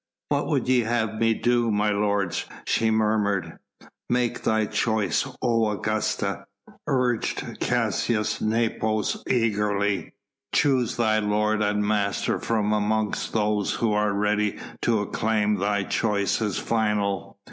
[0.29, 3.59] "What would ye have me do, my lords?" she murmured.
[4.09, 6.47] "Make thy choice, O Augusta!"
[6.87, 10.13] urged Caius Nepos eagerly.
[10.55, 16.41] "Choose thy lord and master from among those who are ready to acclaim thy choice
[16.41, 17.37] as final.